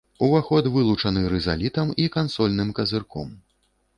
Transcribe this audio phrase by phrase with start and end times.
[0.27, 3.29] Уваход вылучаны рызалітам і кансольным казырком.